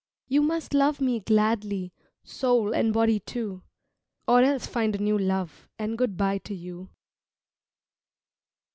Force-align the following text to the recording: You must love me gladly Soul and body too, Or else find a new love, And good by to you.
You 0.27 0.41
must 0.41 0.73
love 0.73 0.99
me 0.99 1.19
gladly 1.19 1.93
Soul 2.23 2.73
and 2.73 2.91
body 2.91 3.19
too, 3.19 3.61
Or 4.27 4.41
else 4.41 4.65
find 4.65 4.95
a 4.95 4.97
new 4.97 5.15
love, 5.15 5.69
And 5.77 5.95
good 5.95 6.17
by 6.17 6.39
to 6.39 6.55
you. 6.55 6.89